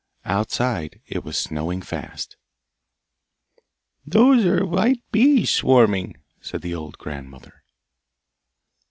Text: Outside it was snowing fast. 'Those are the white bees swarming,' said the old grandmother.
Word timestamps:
Outside 0.25 0.99
it 1.05 1.23
was 1.23 1.37
snowing 1.37 1.83
fast. 1.83 2.35
'Those 4.03 4.43
are 4.47 4.59
the 4.61 4.65
white 4.65 5.03
bees 5.11 5.51
swarming,' 5.51 6.17
said 6.41 6.63
the 6.63 6.73
old 6.73 6.97
grandmother. 6.97 7.61